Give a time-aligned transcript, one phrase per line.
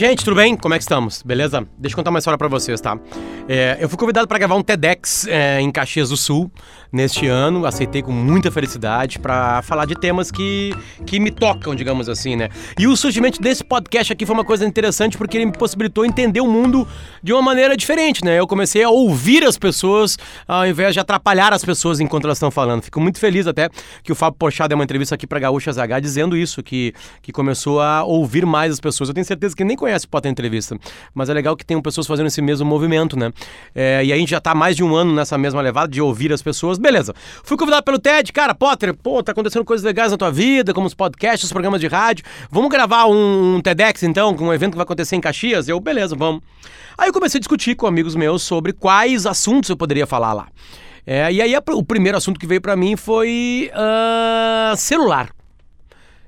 [0.00, 0.56] Gente, tudo bem?
[0.56, 1.22] Como é que estamos?
[1.22, 1.62] Beleza?
[1.76, 2.98] Deixa eu contar uma história pra vocês, tá?
[3.46, 6.50] É, eu fui convidado para gravar um TEDx é, em Caxias do Sul
[6.90, 10.74] neste ano, aceitei com muita felicidade para falar de temas que,
[11.04, 12.48] que me tocam, digamos assim, né?
[12.78, 16.40] E o surgimento desse podcast aqui foi uma coisa interessante porque ele me possibilitou entender
[16.40, 16.88] o mundo
[17.22, 18.38] de uma maneira diferente, né?
[18.38, 20.16] Eu comecei a ouvir as pessoas
[20.48, 22.82] ao invés de atrapalhar as pessoas enquanto elas estão falando.
[22.82, 23.68] Fico muito feliz até
[24.02, 27.32] que o Fábio Porchat deu uma entrevista aqui para Gaúcha ZH dizendo isso, que, que
[27.32, 29.10] começou a ouvir mais as pessoas.
[29.10, 30.78] Eu tenho certeza que nem conhece o Potter Entrevista,
[31.14, 33.32] mas é legal que tenham pessoas fazendo esse mesmo movimento, né?
[33.74, 36.32] É, e a gente já tá mais de um ano nessa mesma levada de ouvir
[36.32, 36.78] as pessoas.
[36.78, 37.14] Beleza.
[37.42, 40.86] Fui convidado pelo TED, cara, Potter, pô, tá acontecendo coisas legais na tua vida, como
[40.86, 42.24] os podcasts, os programas de rádio.
[42.50, 45.68] Vamos gravar um, um TEDx então, com um evento que vai acontecer em Caxias?
[45.68, 46.42] Eu, beleza, vamos.
[46.96, 50.48] Aí eu comecei a discutir com amigos meus sobre quais assuntos eu poderia falar lá.
[51.06, 55.30] É, e aí o primeiro assunto que veio para mim foi uh, celular.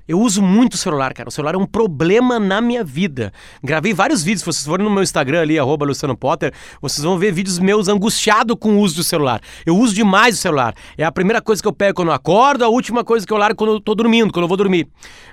[0.05, 1.29] Eu uso muito o celular, cara.
[1.29, 3.31] O celular é um problema na minha vida.
[3.63, 4.41] Gravei vários vídeos.
[4.41, 6.51] Se vocês forem no meu Instagram ali, arroba Luciano Potter,
[6.81, 9.39] vocês vão ver vídeos meus angustiado com o uso do celular.
[9.65, 10.75] Eu uso demais o celular.
[10.97, 13.37] É a primeira coisa que eu pego quando eu acordo, a última coisa que eu
[13.37, 14.89] largo quando eu tô dormindo, quando eu vou dormir.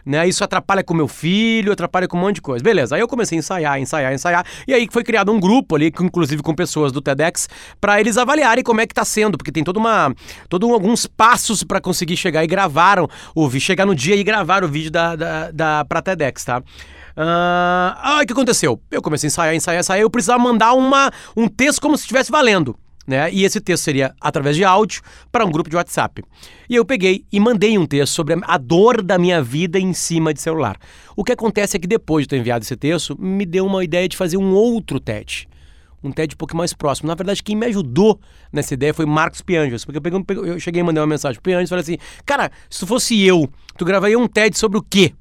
[0.07, 0.29] Né?
[0.29, 2.63] Isso atrapalha com meu filho, atrapalha com um monte de coisa.
[2.63, 2.95] Beleza.
[2.95, 4.47] Aí eu comecei a ensaiar, ensaiar, ensaiar.
[4.69, 7.49] E aí foi criado um grupo ali, inclusive com pessoas do TEDx,
[7.81, 10.15] para eles avaliarem como é que tá sendo, porque tem toda uma,
[10.49, 14.69] todo alguns passos para conseguir chegar e gravaram, ouvir, chegar no dia e gravar o
[14.69, 16.63] vídeo da, da, da pra TEDx, tá?
[17.17, 18.81] Ah, uh, o que aconteceu?
[18.91, 20.01] Eu comecei a ensaiar, ensaiar, ensaiar.
[20.01, 22.77] Eu precisava mandar uma, um texto como se estivesse valendo.
[23.07, 23.33] Né?
[23.33, 26.23] E esse texto seria através de áudio para um grupo de WhatsApp.
[26.69, 30.33] E eu peguei e mandei um texto sobre a dor da minha vida em cima
[30.33, 30.79] de celular.
[31.17, 34.09] O que acontece é que depois de ter enviado esse texto, me deu uma ideia
[34.09, 35.49] de fazer um outro TED
[36.03, 37.09] um TED um pouco mais próximo.
[37.09, 38.21] Na verdade, quem me ajudou
[38.53, 41.51] nessa ideia foi Marcos Pianges, porque eu, peguei, eu cheguei e mandei uma mensagem pro
[41.51, 44.83] Pianges e falei assim, cara, se tu fosse eu, tu gravaria um TED sobre o
[44.83, 45.13] quê?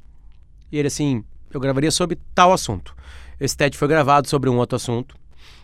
[0.71, 2.95] E ele assim, eu gravaria sobre tal assunto.
[3.39, 5.15] Esse TED foi gravado sobre um outro assunto.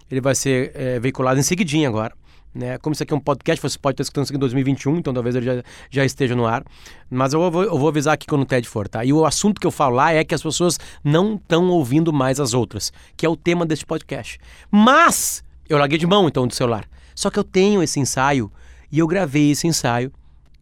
[0.09, 2.13] Ele vai ser é, veiculado em seguidinho agora.
[2.55, 2.77] Né?
[2.77, 5.13] Como isso aqui é um podcast, você pode estar escutando isso aqui em 2021, então
[5.13, 6.63] talvez ele já, já esteja no ar.
[7.09, 9.03] Mas eu vou, eu vou avisar aqui quando o TED for, tá?
[9.03, 12.39] E o assunto que eu falo lá é que as pessoas não estão ouvindo mais
[12.39, 14.39] as outras, que é o tema deste podcast.
[14.71, 16.87] Mas eu larguei de mão, então, do celular.
[17.13, 18.49] Só que eu tenho esse ensaio
[18.89, 20.09] e eu gravei esse ensaio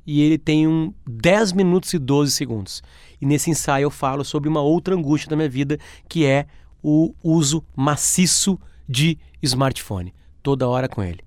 [0.06, 2.82] e ele tem um 10 minutos e 12 segundos.
[3.22, 5.78] E nesse ensaio eu falo sobre uma outra angústia da minha vida,
[6.10, 6.48] que é
[6.82, 8.60] o uso maciço
[8.90, 10.14] de smartphone.
[10.42, 11.20] Toda hora com ele.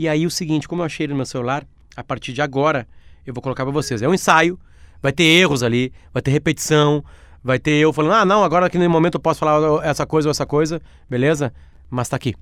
[0.00, 1.62] E aí o seguinte, como eu achei ele no meu celular,
[1.94, 2.88] a partir de agora
[3.26, 4.00] eu vou colocar para vocês.
[4.00, 4.58] É um ensaio,
[5.02, 7.04] vai ter erros ali, vai ter repetição,
[7.44, 10.28] vai ter eu falando, ah, não, agora aqui no momento eu posso falar essa coisa
[10.28, 11.52] ou essa coisa, beleza?
[11.90, 12.34] Mas tá aqui.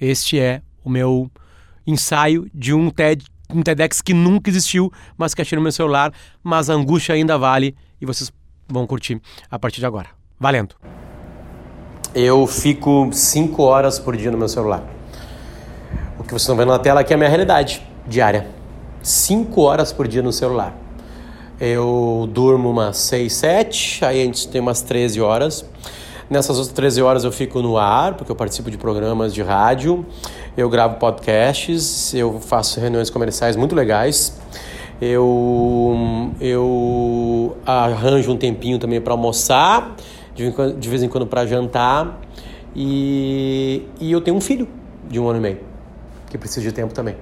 [0.00, 1.30] Este é o meu
[1.86, 6.14] ensaio de um TED, um TEDx que nunca existiu, mas que achei no meu celular,
[6.42, 8.32] mas a angústia ainda vale e vocês
[8.66, 10.08] vão curtir a partir de agora.
[10.40, 10.76] Valendo!
[12.14, 15.01] Eu fico 5 horas por dia no meu celular.
[16.22, 18.46] O que vocês estão vendo na tela aqui é a minha realidade diária.
[19.02, 20.72] 5 horas por dia no celular.
[21.60, 25.68] Eu durmo umas 6, 7, aí a gente tem umas 13 horas.
[26.30, 30.06] Nessas outras 13 horas eu fico no ar, porque eu participo de programas de rádio,
[30.56, 34.40] eu gravo podcasts, eu faço reuniões comerciais muito legais.
[35.00, 39.96] Eu, eu arranjo um tempinho também para almoçar,
[40.36, 42.20] de vez em quando para jantar.
[42.76, 44.68] E, e eu tenho um filho
[45.10, 45.71] de um ano e meio
[46.32, 47.14] que precisa de tempo também.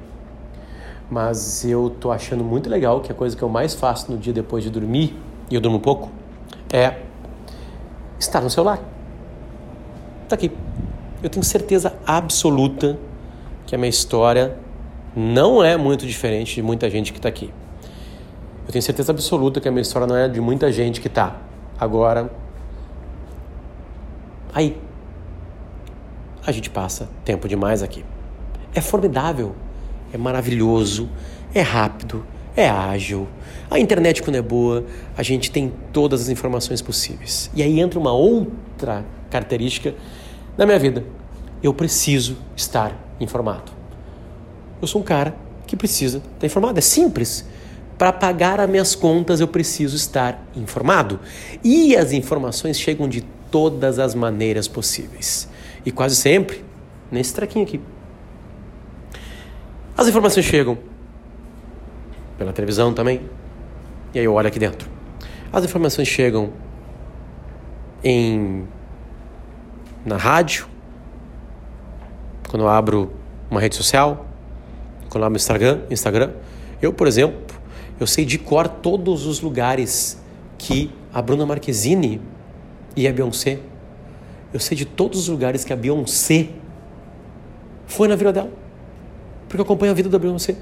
[1.11, 4.33] Mas eu tô achando muito legal que a coisa que eu mais faço no dia
[4.33, 5.17] depois de dormir,
[5.51, 6.09] e eu durmo pouco,
[6.73, 7.01] é
[8.21, 8.79] estar no celular.
[10.29, 10.53] Tá aqui.
[11.21, 12.97] Eu tenho certeza absoluta
[13.67, 14.57] que a minha história
[15.17, 17.53] não é muito diferente de muita gente que está aqui.
[18.65, 21.37] Eu tenho certeza absoluta que a minha história não é de muita gente que está
[21.81, 22.31] agora
[24.55, 24.81] aí.
[26.47, 28.05] A gente passa tempo demais aqui.
[28.75, 29.55] É formidável,
[30.13, 31.09] é maravilhoso,
[31.55, 32.25] é rápido,
[32.57, 33.27] é ágil.
[33.71, 34.85] A internet, quando é boa,
[35.17, 37.51] a gente tem todas as informações possíveis.
[37.55, 39.95] E aí entra uma outra característica
[40.57, 41.05] da minha vida.
[41.63, 43.73] Eu preciso estar informado.
[44.81, 45.35] Eu sou um cara
[45.67, 46.79] que precisa estar informado.
[46.79, 47.45] É simples.
[47.99, 51.21] Para pagar as minhas contas, eu preciso estar informado.
[51.63, 53.21] E as informações chegam de
[53.51, 55.49] todas as maneiras possíveis.
[55.85, 56.65] E quase sempre
[57.11, 57.81] nesse traquinho aqui.
[60.01, 60.79] As informações chegam
[62.39, 63.21] pela televisão também.
[64.15, 64.89] E aí eu olho aqui dentro.
[65.53, 66.55] As informações chegam
[68.03, 68.67] em
[70.03, 70.67] na rádio,
[72.49, 73.13] quando eu abro
[73.51, 74.25] uma rede social,
[75.11, 76.31] quando eu abro Instagram, Instagram.
[76.81, 77.55] Eu, por exemplo,
[78.01, 80.19] eu sei de cor todos os lugares
[80.57, 82.23] que a Bruna Marquezine
[82.97, 83.59] e a Beyoncé
[84.51, 86.49] Eu sei de todos os lugares que a Beyoncé
[87.87, 88.70] foi na vida dela.
[89.51, 90.55] Porque eu acompanho a vida da Beyoncé.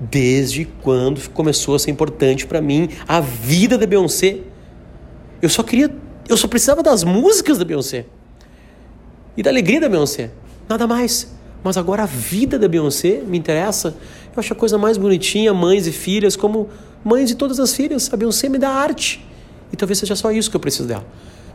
[0.00, 4.40] Desde quando começou a ser importante para mim a vida da Beyoncé.
[5.40, 5.94] Eu só queria,
[6.28, 8.06] eu só precisava das músicas da Beyoncé.
[9.36, 10.32] E da alegria da Beyoncé.
[10.68, 11.32] Nada mais.
[11.62, 13.96] Mas agora a vida da Beyoncé me interessa.
[14.34, 16.68] Eu acho a coisa mais bonitinha, mães e filhas, como
[17.04, 18.12] mães de todas as filhas.
[18.12, 19.24] A Beyoncé me dá arte.
[19.72, 21.06] E talvez seja só isso que eu preciso dela.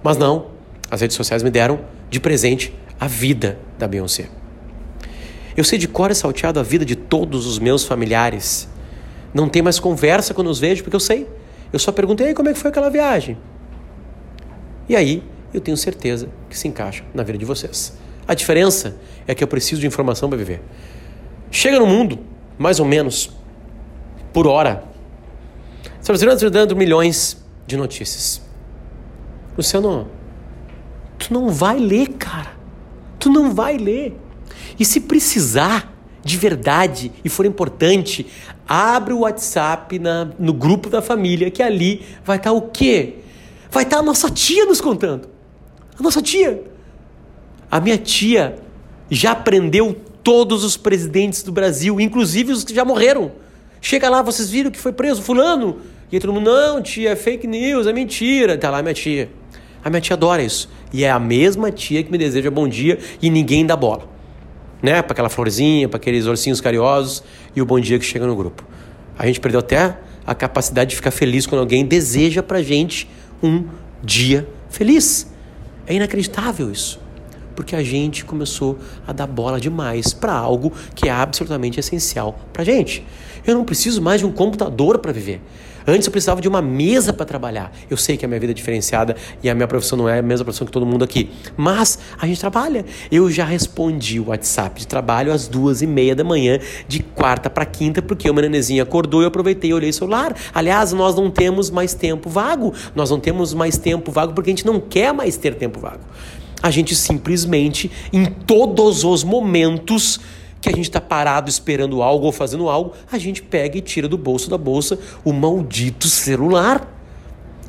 [0.01, 0.51] Mas não,
[0.89, 4.29] as redes sociais me deram de presente a vida da Beyoncé.
[5.55, 8.69] Eu sei de cor e salteado a vida de todos os meus familiares.
[9.33, 11.27] Não tem mais conversa quando os vejo, porque eu sei.
[11.71, 13.37] Eu só perguntei como é que foi aquela viagem.
[14.87, 15.23] E aí,
[15.53, 17.97] eu tenho certeza que se encaixa na vida de vocês.
[18.27, 18.95] A diferença
[19.27, 20.61] é que eu preciso de informação para viver.
[21.51, 22.19] Chega no mundo,
[22.57, 23.31] mais ou menos,
[24.31, 24.83] por hora.
[25.99, 28.41] Estamos dando milhões de notícias.
[29.57, 30.07] Luciano,
[31.17, 32.51] tu não vai ler, cara.
[33.19, 34.15] Tu não vai ler.
[34.79, 35.93] E se precisar
[36.23, 38.27] de verdade e for importante,
[38.67, 43.15] abre o WhatsApp na, no grupo da família, que ali vai estar tá o quê?
[43.71, 45.29] Vai estar tá a nossa tia nos contando.
[45.99, 46.63] A nossa tia.
[47.71, 48.57] A minha tia
[49.09, 53.31] já aprendeu todos os presidentes do Brasil, inclusive os que já morreram.
[53.81, 55.79] Chega lá, vocês viram que foi preso fulano?
[56.11, 58.57] E aí todo mundo, não, tia, é fake news, é mentira.
[58.57, 59.29] Tá lá minha tia.
[59.83, 60.69] A minha tia adora isso.
[60.91, 64.18] E é a mesma tia que me deseja bom dia e ninguém dá bola.
[64.81, 65.01] Né?
[65.01, 67.23] Para aquela florzinha, para aqueles ursinhos carinhosos
[67.55, 68.63] e o bom dia que chega no grupo.
[69.17, 73.09] A gente perdeu até a capacidade de ficar feliz quando alguém deseja pra gente
[73.43, 73.65] um
[74.03, 75.27] dia feliz.
[75.85, 76.99] É inacreditável isso.
[77.55, 82.63] Porque a gente começou a dar bola demais para algo que é absolutamente essencial pra
[82.63, 83.05] gente.
[83.45, 85.41] Eu não preciso mais de um computador para viver.
[85.89, 87.71] Antes eu precisava de uma mesa para trabalhar.
[87.89, 90.21] Eu sei que a minha vida é diferenciada e a minha profissão não é a
[90.21, 91.31] mesma profissão que todo mundo aqui.
[91.57, 92.85] Mas a gente trabalha.
[93.11, 97.49] Eu já respondi o WhatsApp de trabalho às duas e meia da manhã, de quarta
[97.49, 100.35] para quinta, porque o meu nenenzinho acordou e eu aproveitei e olhei o celular.
[100.53, 102.71] Aliás, nós não temos mais tempo vago.
[102.93, 106.03] Nós não temos mais tempo vago porque a gente não quer mais ter tempo vago.
[106.61, 110.19] A gente simplesmente, em todos os momentos,
[110.61, 114.07] que a gente está parado esperando algo ou fazendo algo, a gente pega e tira
[114.07, 116.87] do bolso da bolsa o maldito celular.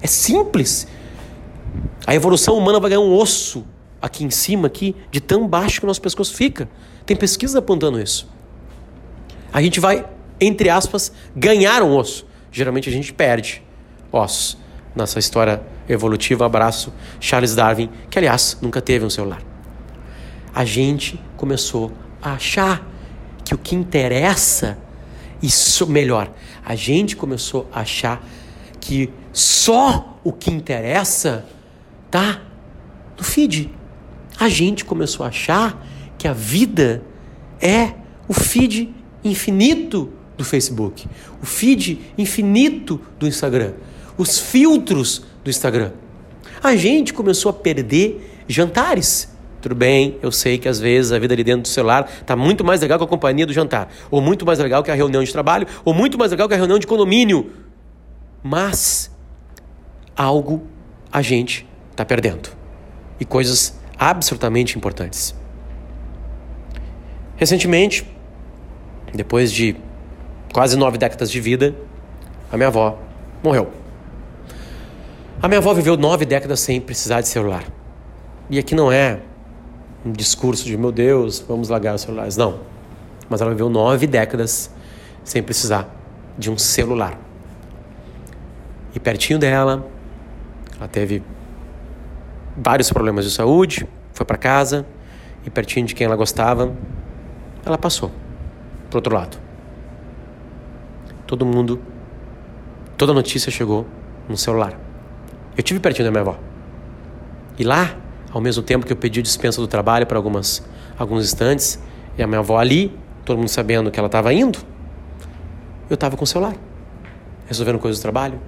[0.03, 0.87] É simples.
[2.07, 3.65] A evolução humana vai ganhar um osso
[4.01, 6.69] aqui em cima, aqui, de tão baixo que o nosso pescoço fica.
[7.05, 8.29] Tem pesquisas apontando isso.
[9.53, 10.07] A gente vai,
[10.41, 12.27] entre aspas, ganhar um osso.
[12.51, 13.63] Geralmente a gente perde
[14.11, 14.59] ossos.
[14.95, 19.41] Nessa história evolutiva, abraço Charles Darwin, que aliás nunca teve um celular.
[20.53, 21.93] A gente começou
[22.23, 22.87] achar
[23.45, 24.79] que o que interessa,
[25.43, 26.31] isso melhor,
[26.65, 28.25] a gente começou a achar
[28.81, 31.47] que só o que interessa
[32.11, 32.43] tá
[33.17, 33.71] no feed.
[34.39, 35.87] A gente começou a achar
[36.19, 37.03] que a vida
[37.61, 37.95] é
[38.29, 41.07] o feed infinito do Facebook,
[41.43, 43.75] o feed infinito do Instagram,
[44.17, 45.93] os filtros do Instagram.
[46.63, 49.30] A gente começou a perder jantares.
[49.61, 52.65] Tudo bem, eu sei que às vezes a vida ali dentro do celular está muito
[52.65, 55.31] mais legal que a companhia do jantar, ou muito mais legal que a reunião de
[55.31, 57.53] trabalho, ou muito mais legal que a reunião de condomínio.
[58.43, 59.15] Mas
[60.17, 60.63] algo
[61.13, 62.51] a gente está perdendo.
[63.19, 65.35] E coisas absolutamente importantes.
[67.37, 68.07] Recentemente,
[69.13, 69.77] depois de
[70.53, 71.75] quase nove décadas de vida,
[72.51, 72.99] a minha avó
[73.43, 73.71] morreu.
[75.43, 77.65] A minha avó viveu nove décadas sem precisar de celular.
[78.49, 79.21] E aqui não é
[80.05, 82.37] um discurso de meu Deus, vamos largar os celulares.
[82.37, 82.61] Não.
[83.29, 84.71] Mas ela viveu nove décadas
[85.25, 85.89] sem precisar
[86.39, 87.19] de um celular.
[88.95, 89.87] E pertinho dela,
[90.77, 91.23] ela teve
[92.57, 94.87] vários problemas de saúde, foi para casa
[95.45, 96.75] e pertinho de quem ela gostava,
[97.65, 98.11] ela passou
[98.89, 99.39] pro outro lado.
[101.27, 101.81] Todo mundo,
[102.97, 103.87] toda notícia chegou
[104.29, 104.79] no celular.
[105.57, 106.39] Eu tive pertinho da minha avó.
[107.59, 107.97] E lá
[108.33, 110.63] ao mesmo tempo que eu pedi dispensa do trabalho para algumas
[110.99, 111.81] alguns instantes,
[112.19, 112.95] e a minha avó ali,
[113.25, 114.59] todo mundo sabendo que ela estava indo,
[115.89, 116.55] eu estava com o celular,
[117.47, 118.39] resolvendo coisas do trabalho,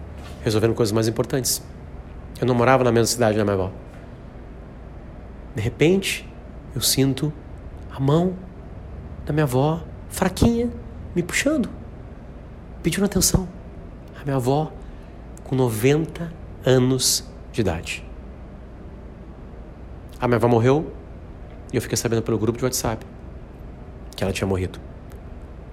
[0.44, 1.62] resolvendo coisas mais importantes.
[2.38, 3.70] Eu não morava na mesma cidade da minha avó.
[5.54, 6.28] De repente,
[6.74, 7.32] eu sinto
[7.90, 8.34] a mão
[9.24, 10.70] da minha avó, fraquinha,
[11.14, 11.68] me puxando,
[12.82, 13.48] pedindo atenção.
[14.20, 14.70] A minha avó,
[15.44, 16.32] com 90
[16.64, 18.11] anos de idade.
[20.22, 20.92] A minha avó morreu
[21.72, 23.04] e eu fiquei sabendo pelo grupo de WhatsApp
[24.14, 24.78] que ela tinha morrido.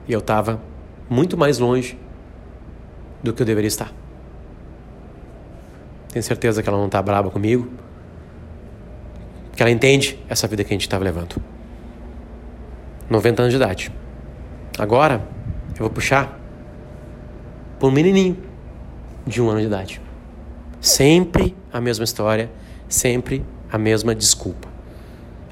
[0.08, 0.60] E eu estava
[1.08, 1.96] muito mais longe
[3.22, 3.94] do que eu deveria estar.
[6.12, 7.70] Tenho certeza que ela não está brava comigo.
[9.56, 11.36] que ela entende essa vida que a gente estava levando.
[13.08, 13.92] 90 anos de idade.
[14.80, 15.22] Agora,
[15.74, 16.40] eu vou puxar
[17.78, 18.36] por um menininho
[19.28, 20.02] de um ano de idade.
[20.82, 22.50] Sempre a mesma história,
[22.88, 24.68] sempre a mesma desculpa.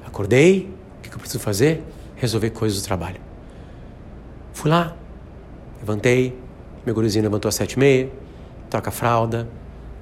[0.05, 0.69] Acordei,
[0.99, 1.83] o que eu preciso fazer?
[2.15, 3.19] Resolver coisas do trabalho.
[4.53, 4.95] Fui lá,
[5.79, 6.37] levantei,
[6.85, 8.09] meu gurizinho levantou às sete e meia,
[8.69, 9.47] troca a fralda,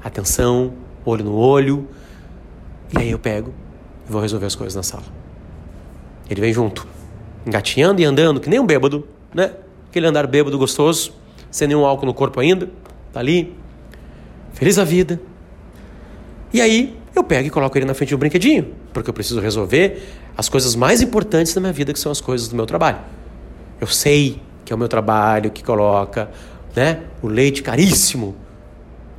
[0.03, 1.87] atenção, olho no olho,
[2.93, 3.53] e aí eu pego
[4.07, 5.03] e vou resolver as coisas na sala.
[6.29, 6.87] Ele vem junto,
[7.45, 9.53] engatinhando e andando, que nem um bêbado, né?
[9.89, 11.13] Aquele andar bêbado gostoso,
[11.51, 12.69] sem nenhum álcool no corpo ainda,
[13.11, 13.55] tá ali,
[14.53, 15.19] feliz a vida.
[16.53, 20.03] E aí eu pego e coloco ele na frente um brinquedinho, porque eu preciso resolver
[20.37, 22.99] as coisas mais importantes da minha vida, que são as coisas do meu trabalho.
[23.79, 26.29] Eu sei que é o meu trabalho que coloca
[26.75, 28.35] né, o leite caríssimo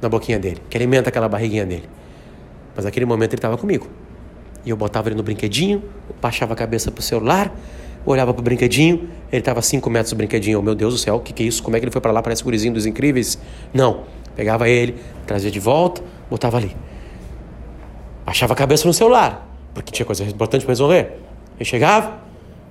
[0.00, 1.88] na boquinha dele, que alimenta aquela barriguinha dele.
[2.74, 3.88] Mas naquele momento ele estava comigo.
[4.64, 5.82] E eu botava ele no brinquedinho,
[6.20, 7.54] baixava a cabeça pro celular,
[8.04, 10.58] olhava pro brinquedinho, ele estava a 5 metros do brinquedinho.
[10.58, 11.62] Oh, meu Deus do céu, o que, que é isso?
[11.62, 12.22] Como é que ele foi para lá?
[12.22, 13.38] Parece o gurizinho dos incríveis.
[13.72, 14.04] Não.
[14.34, 16.76] Pegava ele, trazia de volta, botava ali.
[18.26, 21.12] Baixava a cabeça no celular, porque tinha coisa importante para resolver.
[21.56, 22.18] Ele chegava,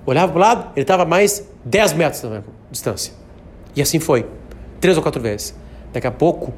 [0.04, 3.14] olhava pro lado, ele estava mais 10 metros da distância.
[3.74, 4.26] E assim foi.
[4.80, 5.56] Três ou quatro vezes.
[5.94, 6.52] Daqui a pouco,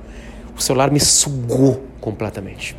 [0.56, 2.76] o celular me sugou completamente.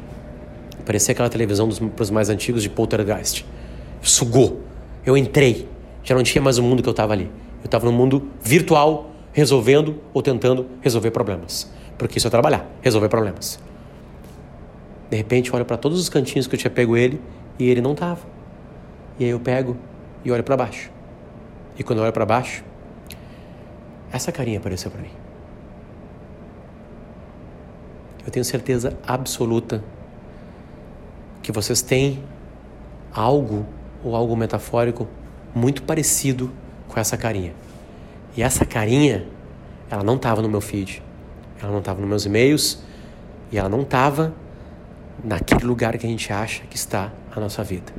[0.85, 3.45] Parecia aquela televisão para os mais antigos de poltergeist.
[4.01, 4.59] Sugou.
[5.05, 5.69] Eu entrei.
[6.03, 7.31] Já não tinha mais o mundo que eu estava ali.
[7.61, 11.71] Eu estava no mundo virtual, resolvendo ou tentando resolver problemas.
[11.97, 13.57] Porque isso é trabalhar, resolver problemas.
[15.09, 17.21] De repente, eu olho para todos os cantinhos que eu tinha pego ele
[17.57, 18.21] e ele não estava.
[19.17, 19.75] E aí eu pego
[20.23, 20.91] e olho para baixo.
[21.77, 22.63] E quando eu olho para baixo,
[24.11, 25.11] essa carinha apareceu para mim.
[28.25, 29.83] Eu tenho certeza absoluta
[31.41, 32.23] que vocês têm
[33.11, 33.65] algo
[34.03, 35.07] ou algo metafórico
[35.53, 36.51] muito parecido
[36.87, 37.53] com essa carinha.
[38.37, 39.25] E essa carinha,
[39.89, 41.01] ela não estava no meu feed,
[41.61, 42.83] ela não estava nos meus e-mails
[43.51, 44.33] e ela não estava
[45.23, 47.91] naquele lugar que a gente acha que está a nossa vida.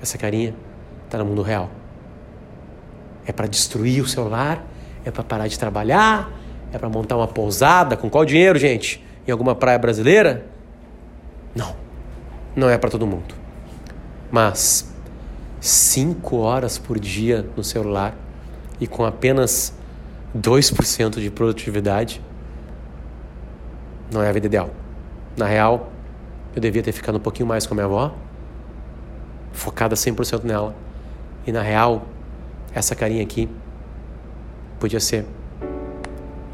[0.00, 0.54] Essa carinha
[1.04, 1.70] está no mundo real.
[3.26, 4.64] É para destruir o celular,
[5.04, 6.30] é para parar de trabalhar,
[6.72, 9.04] é para montar uma pousada com qual dinheiro, gente?
[9.26, 10.46] Em alguma praia brasileira?
[11.54, 11.80] Não
[12.54, 13.34] não é para todo mundo.
[14.30, 14.92] Mas
[15.60, 18.14] cinco horas por dia no celular
[18.80, 19.74] e com apenas
[20.36, 22.22] 2% de produtividade
[24.12, 24.70] não é a vida ideal.
[25.36, 25.92] Na real,
[26.54, 28.14] eu devia ter ficado um pouquinho mais com a minha avó,
[29.52, 30.74] focada 100% nela.
[31.46, 32.06] E na real,
[32.74, 33.48] essa carinha aqui
[34.78, 35.24] podia ser.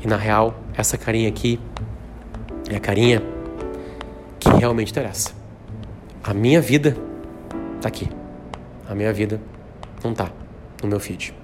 [0.03, 1.61] E na real, essa carinha aqui
[2.71, 3.23] é a carinha
[4.39, 5.31] que realmente interessa.
[6.23, 6.97] A minha vida
[7.81, 8.09] tá aqui.
[8.89, 9.41] A minha vida
[10.05, 10.31] não tá
[10.83, 11.35] no meu feed.